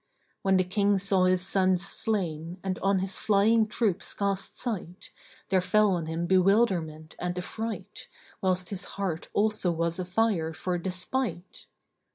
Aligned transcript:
When 0.41 0.57
the 0.57 0.63
King 0.63 0.97
saw 0.97 1.25
his 1.25 1.43
sons 1.45 1.85
slain 1.87 2.57
and 2.63 2.79
on 2.79 2.97
his 2.97 3.19
flying 3.19 3.67
troops 3.67 4.15
cast 4.15 4.57
sight, 4.57 5.11
there 5.49 5.61
fell 5.61 5.91
on 5.91 6.07
him 6.07 6.25
bewilderment 6.25 7.15
and 7.19 7.37
affright, 7.37 8.07
whilst 8.41 8.69
his 8.71 8.85
heart 8.97 9.29
also 9.31 9.69
was 9.71 9.99
a 9.99 10.05
fire 10.05 10.53
for 10.53 10.79
despight. 10.79 11.67